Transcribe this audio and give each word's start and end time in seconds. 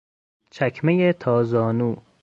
چکمهی 0.51 1.13
تا 1.13 1.43
زانو 1.43 1.95